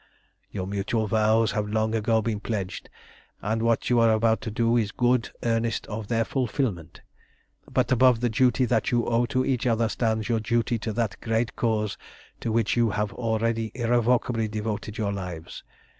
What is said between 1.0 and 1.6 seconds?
vows